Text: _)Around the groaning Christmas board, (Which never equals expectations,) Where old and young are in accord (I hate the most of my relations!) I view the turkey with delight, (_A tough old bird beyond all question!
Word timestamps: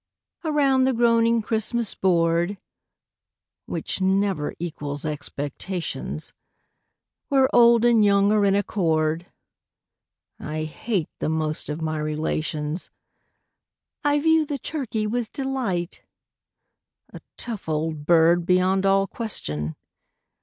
_)Around 0.51 0.85
the 0.85 0.93
groaning 0.93 1.43
Christmas 1.43 1.93
board, 1.93 2.57
(Which 3.67 4.01
never 4.01 4.55
equals 4.57 5.05
expectations,) 5.05 6.33
Where 7.27 7.47
old 7.55 7.85
and 7.85 8.03
young 8.03 8.31
are 8.31 8.43
in 8.43 8.55
accord 8.55 9.31
(I 10.39 10.63
hate 10.63 11.11
the 11.19 11.29
most 11.29 11.69
of 11.69 11.83
my 11.83 11.99
relations!) 11.99 12.89
I 14.03 14.19
view 14.19 14.43
the 14.43 14.57
turkey 14.57 15.05
with 15.05 15.31
delight, 15.31 16.01
(_A 17.13 17.19
tough 17.37 17.69
old 17.69 18.07
bird 18.07 18.43
beyond 18.43 18.87
all 18.87 19.05
question! 19.05 19.75